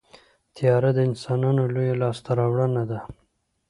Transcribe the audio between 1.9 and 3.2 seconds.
لاسته راوړنه ده.